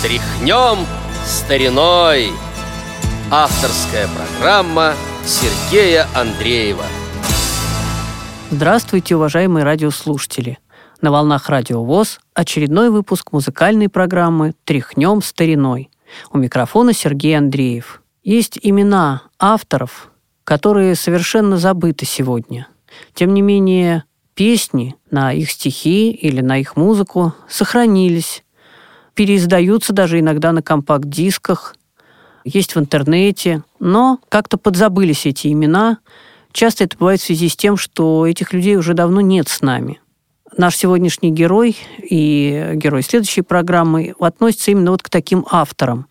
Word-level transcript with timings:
Тряхнем 0.00 0.86
стариной. 1.26 2.28
Авторская 3.32 4.06
программа 4.06 4.94
Сергея 5.26 6.06
Андреева. 6.14 6.84
Здравствуйте, 8.52 9.16
уважаемые 9.16 9.64
радиослушатели. 9.64 10.60
На 11.00 11.10
волнах 11.10 11.48
Радио 11.48 11.82
ВОЗ 11.82 12.20
очередной 12.32 12.90
выпуск 12.90 13.32
музыкальной 13.32 13.88
программы 13.88 14.54
«Тряхнем 14.64 15.20
стариной». 15.20 15.90
У 16.30 16.38
микрофона 16.38 16.92
Сергей 16.92 17.36
Андреев. 17.36 18.00
Есть 18.22 18.56
имена 18.62 19.22
авторов, 19.40 20.12
которые 20.44 20.94
совершенно 20.94 21.56
забыты 21.56 22.06
сегодня. 22.06 22.68
Тем 23.14 23.34
не 23.34 23.42
менее, 23.42 24.04
песни 24.34 24.94
на 25.10 25.32
их 25.32 25.50
стихи 25.50 26.12
или 26.12 26.40
на 26.40 26.58
их 26.58 26.76
музыку 26.76 27.34
сохранились, 27.48 28.44
переиздаются 29.18 29.92
даже 29.92 30.20
иногда 30.20 30.52
на 30.52 30.62
компакт-дисках, 30.62 31.74
есть 32.44 32.76
в 32.76 32.78
интернете, 32.78 33.64
но 33.80 34.20
как-то 34.28 34.58
подзабылись 34.58 35.26
эти 35.26 35.48
имена. 35.48 35.98
Часто 36.52 36.84
это 36.84 36.96
бывает 36.96 37.20
в 37.20 37.24
связи 37.24 37.48
с 37.48 37.56
тем, 37.56 37.76
что 37.76 38.28
этих 38.28 38.52
людей 38.52 38.76
уже 38.76 38.94
давно 38.94 39.20
нет 39.20 39.48
с 39.48 39.60
нами. 39.60 40.00
Наш 40.56 40.76
сегодняшний 40.76 41.32
герой 41.32 41.76
и 41.98 42.74
герой 42.74 43.02
следующей 43.02 43.42
программы 43.42 44.14
относится 44.20 44.70
именно 44.70 44.92
вот 44.92 45.02
к 45.02 45.10
таким 45.10 45.44
авторам. 45.50 46.06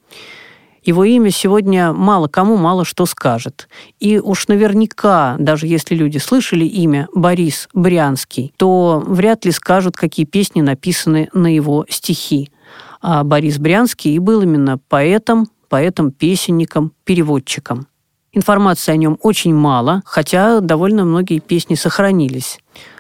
Его 0.84 1.05
имя 1.05 1.31
сегодня 1.31 1.93
мало 1.93 2.27
кому 2.27 2.57
мало 2.57 2.84
что 2.84 3.05
скажет. 3.05 3.70
И 4.01 4.20
уж 4.20 4.49
наверняка, 4.49 5.37
даже 5.39 5.67
если 5.67 5.95
люди 5.95 6.17
слышали 6.17 6.65
имя 6.65 7.07
Борис 7.15 7.70
Брянский, 7.73 8.53
то 8.57 9.01
вряд 9.07 9.45
ли 9.45 9.51
скажут, 9.51 9.95
какие 9.95 10.26
песни 10.26 10.59
написаны 10.59 11.29
на 11.31 11.48
его 11.48 11.85
стихи. 11.87 12.49
А 13.01 13.23
Борис 13.23 13.57
Брянский 13.57 14.15
и 14.15 14.20
был 14.20 14.41
именно 14.41 14.79
поэтом, 14.90 15.48
поэтом-песенником, 15.70 16.91
переводчиком. 17.04 17.87
Информации 18.34 18.91
о 18.91 18.98
нем 18.98 19.17
очень 19.21 19.55
мало, 19.55 20.01
хотя 20.05 20.59
довольно 20.59 21.05
многие 21.05 21.39
песни 21.39 21.76
сохранились. 21.76 22.59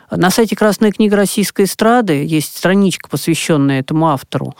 На 0.09 0.29
сайте 0.29 0.55
Красная 0.55 0.91
книга 0.91 1.17
российской 1.17 1.65
эстрады 1.65 2.23
есть 2.23 2.55
страничка, 2.57 3.09
посвященная 3.09 3.81
этому 3.81 4.07
автору. 4.07 4.55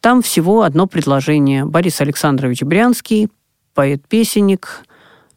Там 0.00 0.22
всего 0.22 0.62
одно 0.62 0.86
предложение. 0.86 1.64
Борис 1.64 2.00
Александрович 2.00 2.62
Брянский, 2.62 3.28
поэт-песенник, 3.74 4.84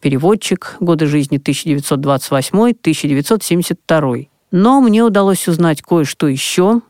переводчик, 0.02 0.76
годы 0.80 1.08
жизни 1.08 1.40
1928-1972. 1.40 4.28
Но 4.52 4.82
мне 4.82 5.04
удалось 5.04 5.48
узнать 5.48 5.82
кое-что 5.82 6.28
еще. 6.28 6.82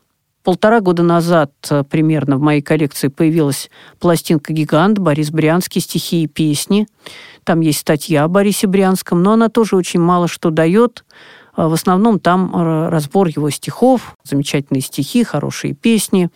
Полтора 0.46 0.80
года 0.80 1.02
назад 1.02 1.50
э, 1.70 1.82
примерно 1.82 2.36
в 2.36 2.40
моей 2.40 2.62
коллекции 2.62 3.08
появилась 3.08 3.68
пластинка 3.98 4.52
«Гигант» 4.52 4.96
Борис 4.96 5.32
Брянский 5.32 5.80
«Стихи 5.80 6.22
и 6.22 6.28
песни». 6.28 6.86
Там 7.42 7.58
есть 7.58 7.80
статья 7.80 8.22
о 8.22 8.28
Борисе 8.28 8.68
Брянском, 8.68 9.24
но 9.24 9.32
она 9.32 9.48
тоже 9.48 9.74
очень 9.74 9.98
мало 9.98 10.28
что 10.28 10.50
дает. 10.50 11.04
А 11.52 11.68
в 11.68 11.72
основном 11.72 12.20
там 12.20 12.54
разбор 12.88 13.26
его 13.26 13.50
стихов, 13.50 14.14
замечательные 14.22 14.82
стихи, 14.82 15.24
хорошие 15.24 15.74
песни. 15.74 16.30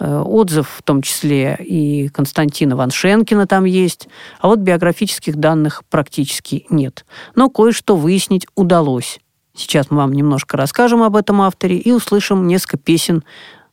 Э, 0.00 0.18
отзыв 0.18 0.68
в 0.78 0.82
том 0.82 1.00
числе 1.00 1.56
и 1.60 2.08
Константина 2.08 2.74
Ваншенкина 2.74 3.46
там 3.46 3.64
есть, 3.64 4.08
а 4.40 4.48
вот 4.48 4.58
биографических 4.58 5.36
данных 5.36 5.84
практически 5.88 6.66
нет. 6.68 7.06
Но 7.36 7.48
кое-что 7.48 7.94
выяснить 7.94 8.48
удалось. 8.56 9.20
Сейчас 9.56 9.90
мы 9.90 9.98
вам 9.98 10.12
немножко 10.12 10.56
расскажем 10.56 11.02
об 11.02 11.16
этом 11.16 11.40
авторе 11.40 11.78
и 11.78 11.90
услышим 11.90 12.46
несколько 12.46 12.76
песен 12.76 13.24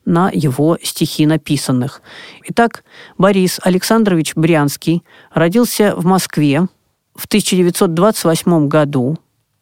на 0.06 0.30
его 0.34 0.78
стихи 0.82 1.26
написанных. 1.26 2.02
Итак, 2.46 2.84
Борис 3.18 3.60
Александрович 3.62 4.34
Брянский 4.36 5.04
родился 5.32 5.94
в 5.96 6.06
Москве 6.06 6.68
в 7.16 7.26
1928 7.26 8.68
году. 8.68 9.18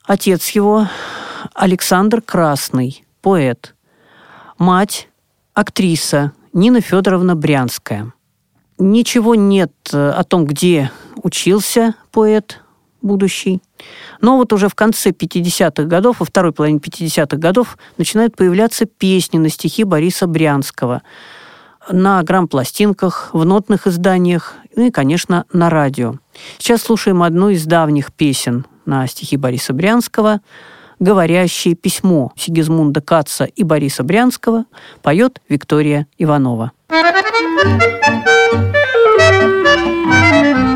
Отец 0.05 0.49
его 0.49 0.87
Александр 1.53 2.21
Красный, 2.21 3.03
поэт. 3.21 3.75
Мать– 4.57 5.09
актриса 5.53 6.33
Нина 6.53 6.81
Федоровна 6.81 7.35
Брянская. 7.35 8.13
Ничего 8.77 9.35
нет 9.35 9.73
о 9.91 10.23
том, 10.23 10.45
где 10.45 10.91
учился 11.15 11.95
поэт 12.11 12.60
будущий. 13.01 13.61
Но 14.19 14.37
вот 14.37 14.53
уже 14.53 14.69
в 14.69 14.75
конце 14.75 15.09
50-х 15.09 15.83
годов, 15.83 16.19
во 16.19 16.25
второй 16.25 16.51
половине 16.51 16.79
50-х 16.79 17.37
годов 17.37 17.77
начинают 17.97 18.35
появляться 18.35 18.85
песни 18.85 19.37
на 19.37 19.49
стихи 19.49 19.83
Бориса 19.83 20.27
Брянского 20.27 21.01
на 21.89 22.21
грамм-пластинках, 22.21 23.31
в 23.33 23.43
нотных 23.43 23.87
изданиях 23.87 24.55
ну 24.75 24.87
и, 24.87 24.91
конечно, 24.91 25.45
на 25.51 25.69
радио. 25.69 26.15
Сейчас 26.57 26.81
слушаем 26.81 27.23
одну 27.23 27.49
из 27.49 27.65
давних 27.65 28.13
песен 28.13 28.65
на 28.85 29.05
стихи 29.07 29.37
Бориса 29.37 29.73
Брянского 29.73 30.41
«Говорящее 30.99 31.75
письмо» 31.75 32.31
Сигизмунда 32.35 33.01
Каца 33.01 33.45
и 33.45 33.63
Бориса 33.63 34.03
Брянского 34.03 34.65
поет 35.01 35.41
Виктория 35.49 36.07
Иванова. 36.17 36.71
Далеко 40.09 40.70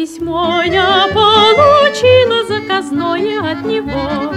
письмо 0.00 0.62
я 0.64 1.08
получила 1.12 2.46
заказное 2.46 3.52
от 3.52 3.66
него. 3.66 4.32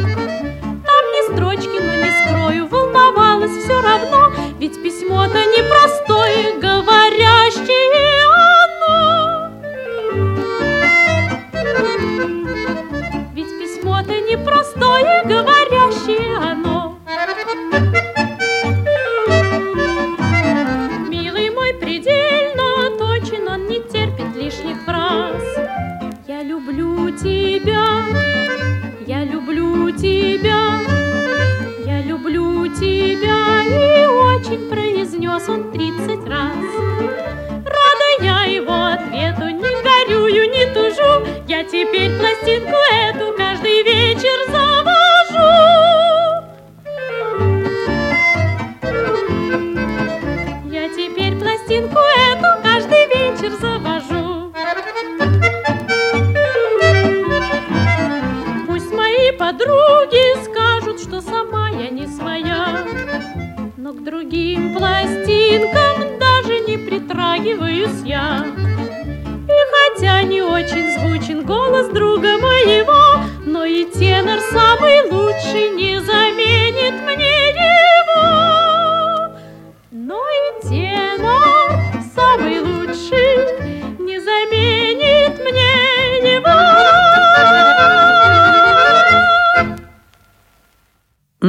Произнес 35.44 35.50
он 35.50 35.72
тридцать 35.72 36.28
раз. 36.28 36.56
Рада 37.66 38.24
я 38.24 38.44
его 38.44 38.74
ответу, 38.74 39.50
не 39.50 39.72
горюю, 39.84 40.50
не 40.50 40.66
тужу, 40.74 41.26
я 41.48 41.64
теперь 41.64 42.12
пластинку 42.18 42.76
эту 42.92 43.13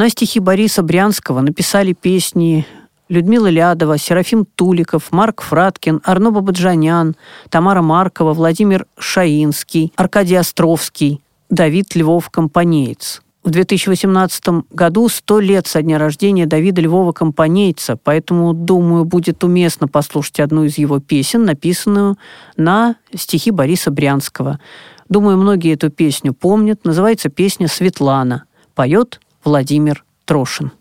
На 0.05 0.11
стихи 0.11 0.39
Бориса 0.39 0.83
Брянского 0.83 1.41
написали 1.41 1.95
песни 1.95 2.67
Людмила 3.09 3.47
Лядова, 3.47 3.97
Серафим 3.97 4.45
Туликов, 4.45 5.11
Марк 5.13 5.41
Фраткин, 5.41 6.03
Арно 6.05 6.31
Бабаджанян, 6.31 7.17
Тамара 7.49 7.81
Маркова, 7.81 8.35
Владимир 8.35 8.85
Шаинский, 8.99 9.95
Аркадий 9.97 10.35
Островский, 10.35 11.23
Давид 11.49 11.97
Львов 11.97 12.29
Компанеец. 12.29 13.23
В 13.45 13.49
2018 13.51 14.67
году 14.73 15.09
100 15.09 15.41
лет 15.41 15.67
со 15.67 15.81
дня 15.81 15.99
рождения 15.99 16.45
Давида 16.45 16.83
Львова 16.83 17.13
Компанейца, 17.13 17.97
поэтому, 17.97 18.53
думаю, 18.53 19.07
будет 19.07 19.43
уместно 19.43 19.89
послушать 19.89 20.39
одну 20.39 20.65
из 20.65 20.77
его 20.77 21.01
песен, 21.01 21.47
написанную 21.47 22.19
на 22.59 22.97
стихи 23.15 23.51
Бориса 23.51 23.91
Брянского. 23.91 24.61
Думаю, 25.09 25.39
многие 25.39 25.73
эту 25.73 25.89
песню 25.89 26.35
помнят. 26.35 26.85
Называется 26.85 27.31
песня 27.31 27.69
«Светлана». 27.69 28.45
Поет 28.75 29.21
Владимир 29.45 30.05
Трошин. 30.25 30.73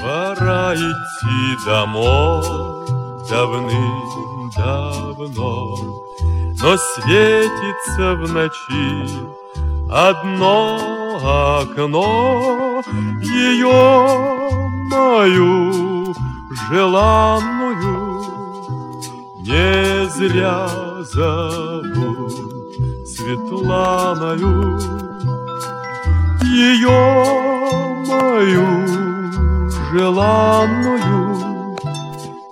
Пора 0.00 0.74
идти 0.74 1.66
домой. 1.66 2.68
Давным-давно, 3.28 4.56
Но 6.62 6.76
светится 6.78 8.14
в 8.14 8.32
ночи 8.32 9.28
одно 9.90 10.78
окно, 11.60 12.82
Ее 13.22 14.67
мою 14.90 16.14
желанную 16.70 18.24
Не 19.46 20.06
зря 20.10 20.68
зовут 21.04 22.32
Светланою, 23.06 24.78
Ее 26.42 27.24
мою 28.06 28.86
желанную 29.92 31.76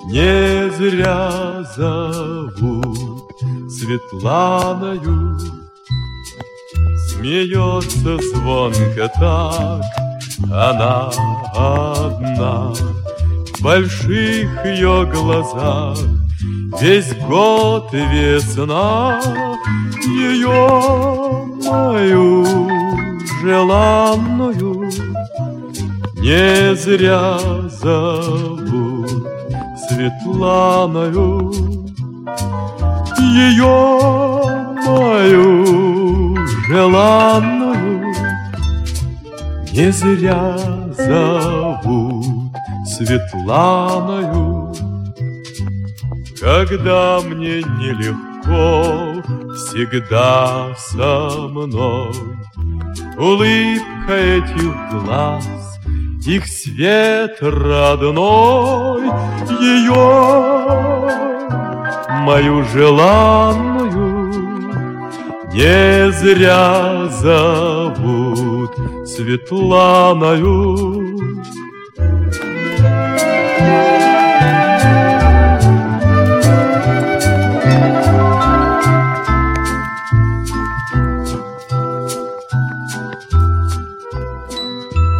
Не 0.07 0.71
зря 0.71 1.65
зовут 1.77 2.99
Светланою. 3.71 5.39
Смеется 7.09 8.19
звонко 8.19 9.11
так 9.19 10.06
она 10.53 11.11
одна 11.55 12.73
В 12.73 13.63
больших 13.63 14.65
ее 14.65 15.07
глазах. 15.13 15.99
Весь 16.81 17.15
год 17.27 17.89
весна 17.93 19.21
Ее 20.05 21.47
мою 21.65 22.45
желанную 23.43 24.91
не 26.27 26.75
зря 26.75 27.39
зовут 27.81 29.27
Светланою. 29.89 31.53
Ее 33.21 33.79
мою 34.87 36.37
желанную 36.69 37.86
Не 39.77 39.93
зря 39.93 40.57
зовут 40.97 42.25
Светланою. 42.87 44.75
Когда 46.41 47.21
мне 47.21 47.63
нелегко 47.63 49.23
Всегда 49.55 50.75
со 50.79 51.29
мной. 51.51 52.15
Улыбка 53.19 54.15
этих 54.15 54.75
глаз 54.93 55.47
их 56.27 56.47
свет 56.47 57.37
родной, 57.41 59.03
ее, 59.61 60.07
мою 62.25 62.65
желанную, 62.65 64.33
не 65.53 66.11
зря 66.11 67.09
зовут 67.11 68.26
Светланою. 69.07 70.97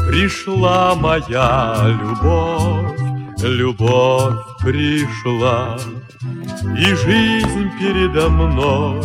Пришла 0.09 0.95
моя 0.97 1.77
любовь, 2.01 2.99
любовь 3.43 4.35
пришла, 4.63 5.79
И 6.77 6.85
жизнь 6.95 7.71
передо 7.79 8.29
мной 8.29 9.01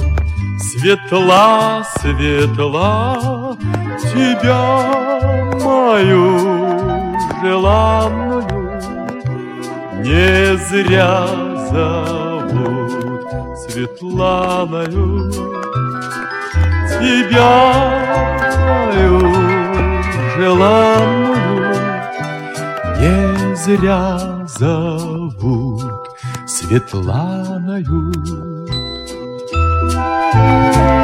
светла, 0.62 1.84
светла, 2.00 3.41
Тебя, 4.14 4.84
мою 5.64 6.38
желанную, 7.42 8.44
Не 10.04 10.58
зря 10.58 11.28
зовут 11.72 13.22
Светланою. 13.58 15.32
Тебя, 17.00 17.74
мою 18.60 19.20
желанную 20.38 21.76
Не 23.00 23.56
зря 23.56 24.46
зовут 24.46 25.84
Светланою. 26.46 28.12
тебя, 30.32 31.02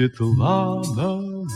Светланою. 0.00 1.46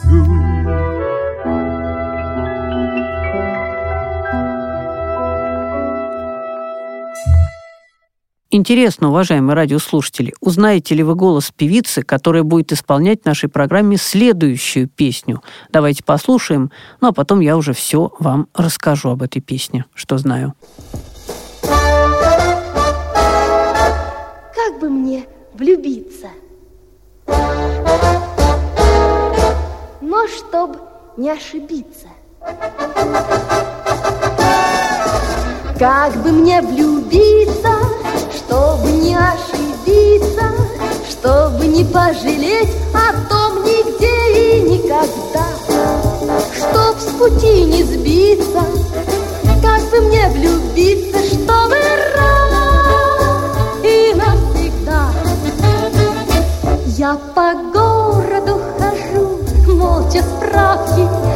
Интересно, 8.51 9.09
уважаемые 9.09 9.57
радиослушатели, 9.57 10.35
узнаете 10.41 10.95
ли 10.95 11.03
вы 11.03 11.15
голос 11.15 11.53
певицы, 11.57 12.03
которая 12.03 12.43
будет 12.43 12.71
исполнять 12.73 13.23
в 13.23 13.25
нашей 13.25 13.49
программе 13.49 13.97
следующую 13.97 14.89
песню? 14.89 15.41
Давайте 15.73 16.05
послушаем, 16.05 16.71
ну 17.01 17.09
а 17.09 17.13
потом 17.13 17.41
я 17.41 17.57
уже 17.57 17.73
все 17.73 18.13
вам 18.19 18.49
расскажу 18.53 19.09
об 19.09 19.23
этой 19.23 19.41
песне, 19.41 19.87
что 19.95 20.19
знаю. 20.19 20.53
Как 24.55 24.79
бы 24.81 24.91
мне 24.91 25.25
влюбиться? 25.55 26.29
Но 30.14 30.28
чтоб 30.28 30.76
не 31.16 31.28
ошибиться. 31.28 32.06
Как 35.76 36.12
бы 36.23 36.30
мне 36.30 36.62
влюбиться, 36.62 37.75
чтобы 38.33 38.92
не 38.92 39.16
ошибиться, 39.16 40.52
чтобы 41.11 41.66
не 41.66 41.85
пожалеть 41.85 42.71
о 42.94 43.28
том 43.28 43.64
нигде 43.64 44.61
и 44.61 44.61
никогда, 44.62 45.49
чтоб 46.54 46.97
с 46.97 47.06
пути 47.18 47.64
не 47.64 47.83
сбиться, 47.83 48.62
как 49.61 49.83
бы 49.90 50.00
мне 50.02 50.28
влюбиться, 50.28 51.18
чтобы 51.26 51.75
раз 52.14 53.83
и 53.83 54.14
навсегда. 54.14 55.11
Я 56.97 57.18
по 57.35 57.52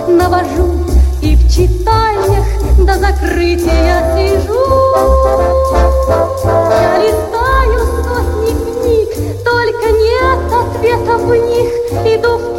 навожу, 0.08 0.84
и 1.22 1.36
в 1.36 1.50
читальнях 1.50 2.46
до 2.78 2.94
закрытия 2.94 4.14
сижу. 4.14 4.64
Я 6.44 6.98
листаю 6.98 7.80
сотни 8.02 8.52
книг, 8.52 9.08
только 9.44 9.86
нет 9.90 10.52
ответа 10.52 11.18
в 11.18 11.34
них. 11.34 11.70
Иду 12.14 12.38
в 12.38 12.57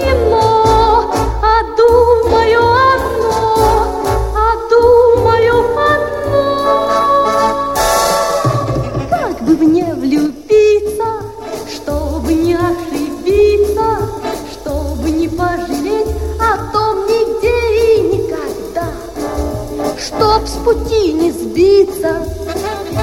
с 20.60 20.64
пути 20.64 21.14
не 21.14 21.32
сбиться, 21.32 22.26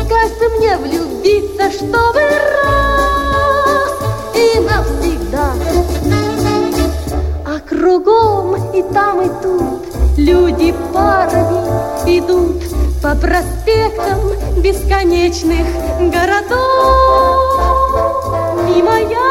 Кажется 0.09 0.49
мне 0.59 0.77
влюбиться, 0.77 1.71
чтобы 1.73 2.21
раз 2.21 3.93
и 4.35 4.61
навсегда. 4.61 5.55
А 7.47 7.59
кругом 7.61 8.73
и 8.73 8.83
там, 8.93 9.23
и 9.23 9.31
тут 9.43 9.87
люди 10.17 10.75
парами 10.93 12.19
идут 12.19 12.63
По 13.03 13.15
проспектам 13.15 14.21
бесконечных 14.63 15.67
городов. 15.99 16.57
Мимо 18.69 18.99
я 18.99 19.25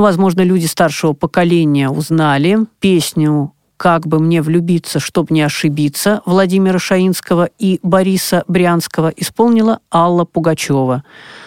Возможно, 0.00 0.40
люди 0.40 0.64
старшего 0.64 1.12
поколения 1.12 1.90
узнали 1.90 2.60
песню 2.80 3.52
«Как 3.76 4.06
бы 4.06 4.18
мне 4.18 4.40
влюбиться, 4.40 4.98
чтоб 4.98 5.30
не 5.30 5.42
ошибиться» 5.42 6.22
Владимира 6.24 6.78
Шаинского 6.78 7.50
и 7.58 7.80
Бориса 7.82 8.44
Брянского 8.48 9.12
исполнила 9.14 9.80
Алла 9.92 10.24
Пугачева. 10.24 11.04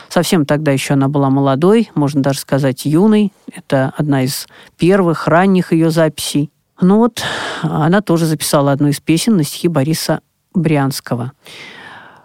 Совсем 0.07 0.45
тогда 0.45 0.71
еще 0.71 0.93
она 0.93 1.07
была 1.07 1.31
молодой, 1.31 1.89
можно 1.95 2.21
даже 2.21 2.39
сказать 2.39 2.85
юной. 2.85 3.33
Это 3.51 3.91
одна 3.97 4.23
из 4.23 4.47
первых, 4.77 5.27
ранних 5.27 5.73
ее 5.73 5.89
записей. 5.89 6.51
Ну 6.79 6.99
вот, 6.99 7.23
она 7.63 8.01
тоже 8.01 8.27
записала 8.27 8.71
одну 8.71 8.89
из 8.89 8.99
песен 8.99 9.35
на 9.35 9.43
стихи 9.43 9.67
Бориса 9.67 10.21
Брянского. 10.53 11.31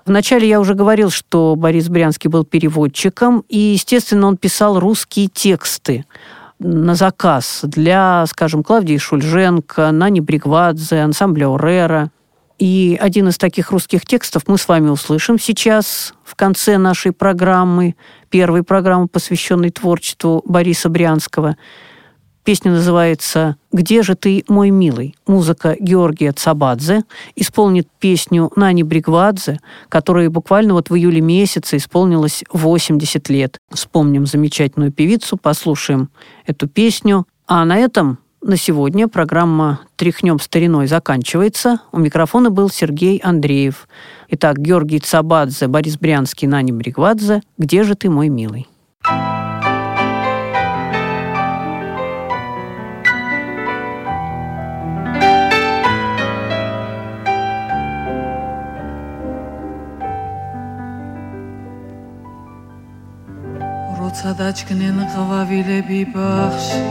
Вначале 0.09 0.49
я 0.49 0.59
уже 0.59 0.75
говорил, 0.75 1.11
что 1.11 1.55
Борис 1.55 1.89
Брянский 1.89 2.31
был 2.31 2.45
переводчиком, 2.45 3.45
и, 3.49 3.59
естественно, 3.59 4.27
он 4.27 4.39
писал 4.39 4.81
русские 4.81 5.29
тексты 5.29 6.07
на 6.59 6.95
заказ 6.95 7.61
для, 7.63 8.25
скажем, 8.27 8.65
Клавдии 8.65 8.97
Шульженко, 8.97 9.91
Нани 9.93 10.21
Бригвадзе, 10.21 11.01
ансамбля 11.01 11.55
Орера. 11.55 12.11
И 12.59 12.99
один 13.01 13.29
из 13.29 13.37
таких 13.37 13.71
русских 13.71 14.07
текстов 14.07 14.45
мы 14.47 14.57
с 14.57 14.67
вами 14.67 14.89
услышим 14.89 15.39
сейчас 15.39 16.15
в 16.25 16.35
конце 16.35 16.79
нашей 16.79 17.13
программы, 17.13 17.95
первой 18.31 18.63
программы, 18.63 19.09
посвященной 19.09 19.71
творчеству 19.71 20.43
Бориса 20.47 20.89
Брянского. 20.89 21.57
Песня 22.45 22.73
называется 22.73 23.57
«Где 23.73 24.03
же 24.03 24.15
ты, 24.15 24.45
мой 24.49 24.71
милый?» 24.71 25.15
Музыка 25.27 25.77
Георгия 25.79 26.33
Цабадзе 26.33 27.03
исполнит 27.37 27.89
песню 27.99 28.51
Нани 28.57 28.83
Бригвадзе, 28.83 29.61
которой 29.89 30.29
буквально 30.29 30.75
вот 30.75 30.89
в 30.91 30.95
июле 30.97 31.21
месяце 31.21 31.77
исполнилось 31.77 32.45
80 32.53 33.29
лет. 33.29 33.59
Вспомним 33.71 34.27
замечательную 34.27 34.93
певицу, 34.93 35.37
послушаем 35.37 36.09
эту 36.47 36.69
песню. 36.69 37.27
А 37.47 37.65
на 37.65 37.77
этом 37.77 38.19
на 38.41 38.57
сегодня 38.57 39.09
программа 39.09 39.81
«Тряхнем 39.97 40.39
стариной» 40.39 40.87
заканчивается. 40.87 41.81
У 41.91 41.99
микрофона 41.99 42.51
был 42.51 42.71
Сергей 42.71 43.19
Андреев. 43.19 43.89
Итак, 44.29 44.59
Георгий 44.59 45.01
Цабадзе, 45.01 45.67
Борис 45.67 45.99
Брянский, 45.99 46.47
Нани 46.47 46.73
Бригвадзе 46.73 47.43
«Где 47.59 47.83
же 47.83 47.95
ты, 47.95 48.09
мой 48.09 48.29
милый?» 48.29 48.69
როცა 64.09 64.31
დაჭკნენ 64.41 64.99
ყვავილები 65.13 66.01
ბაღში. 66.17 66.85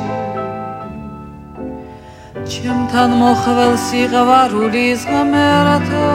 ჩემთან 2.45 3.09
მოხვალ 3.21 3.73
სიყვარულის 3.85 5.01
ღმერთო 5.09 6.09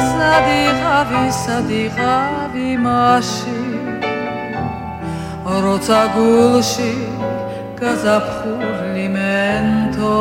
სადიღავი 0.00 1.24
სადიღავი 1.44 2.70
მასში 2.84 3.60
როცა 5.64 6.00
გულში 6.16 6.92
გაზაფხული 7.80 9.06
მენთო 9.16 10.16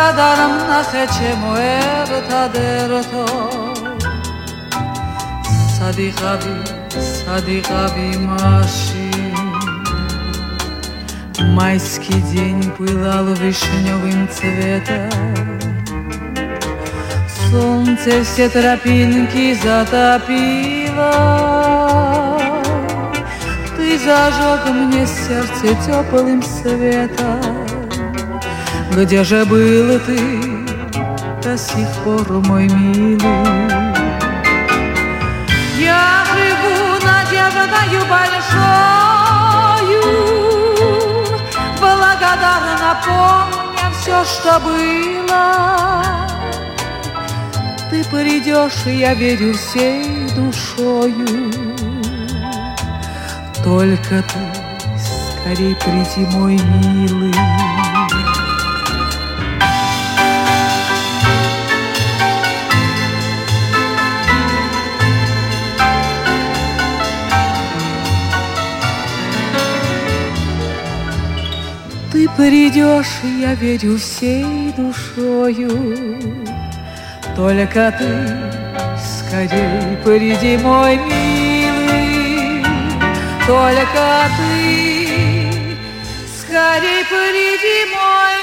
radarım 0.00 0.54
nasce 0.68 1.34
muerta 1.42 2.42
derto 2.54 3.24
Sadiqabi, 5.76 6.54
Sadiqabi 7.18 8.08
машин 8.28 9.50
Майский 11.56 12.20
день 12.32 12.62
пылал 12.76 13.26
вишневым 13.40 14.28
цветом 14.36 15.58
Солнце 17.50 18.12
все 18.24 18.46
тропинки 18.48 19.54
затопило 19.64 21.14
Ты 23.76 23.86
зажег 23.98 24.62
мне 24.78 25.04
сердце 25.06 25.68
теплым 25.86 26.40
светом 26.42 27.49
где 28.90 29.22
же 29.22 29.44
был 29.44 30.00
ты 30.00 30.18
до 31.42 31.56
сих 31.56 31.88
пор, 32.04 32.28
мой 32.48 32.68
милый? 32.68 33.18
Я 35.78 36.24
живу 36.26 36.98
надеждою 37.06 38.00
большою, 38.10 38.50
благодарна, 41.80 43.00
помня 43.06 43.86
все, 44.00 44.24
что 44.24 44.58
было. 44.58 45.44
Ты 47.90 48.04
придешь, 48.04 48.86
я 48.86 49.14
верю 49.14 49.54
всей 49.54 50.28
душою. 50.34 51.52
Только 53.62 54.22
ты 54.22 54.40
скорей 54.98 55.76
приди, 55.76 56.26
мой 56.36 56.58
милый. 56.58 57.69
Придешь, 72.40 73.20
я 73.38 73.54
верю 73.54 73.98
всей 73.98 74.72
душою. 74.74 76.16
Только 77.36 77.92
ты 77.98 78.10
скорей 78.98 79.96
приди, 80.02 80.56
мой 80.56 80.96
милый. 80.96 82.64
Только 83.46 84.06
ты 84.36 84.56
скорей 86.38 87.04
приди, 87.12 87.78
мой 87.94 88.34